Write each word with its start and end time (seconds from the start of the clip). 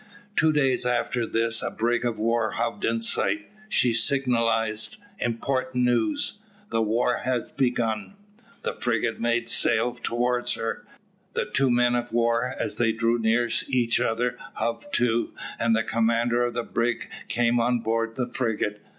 Two 0.35 0.51
days 0.51 0.83
after 0.83 1.27
this 1.27 1.61
a 1.61 1.69
brig 1.69 2.03
of 2.03 2.17
war 2.17 2.53
hove 2.53 2.83
in 2.83 3.01
sight. 3.01 3.47
She 3.69 3.93
signalised 3.93 4.97
"Important 5.19 5.83
news", 5.85 6.39
"The 6.71 6.81
war 6.81 7.17
has 7.17 7.51
begun." 7.51 8.15
The 8.63 8.73
frigate 8.73 9.19
made 9.19 9.47
sail 9.47 9.93
towards 9.93 10.55
her. 10.55 10.83
The 11.33 11.45
two 11.45 11.69
men 11.69 11.93
of 11.93 12.11
war, 12.11 12.55
as 12.57 12.77
they 12.77 12.91
drew 12.91 13.19
near 13.19 13.47
each 13.67 13.99
other, 13.99 14.39
hove 14.55 14.91
to, 14.93 15.35
and 15.59 15.75
the 15.75 15.83
commander 15.83 16.45
of 16.45 16.55
the 16.55 16.63
brig 16.63 17.07
came 17.27 17.59
on 17.59 17.81
board 17.81 18.15
the 18.15 18.25
frigate. 18.25 18.83